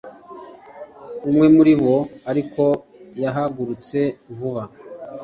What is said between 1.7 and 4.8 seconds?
bo ariko yahagurutse vuba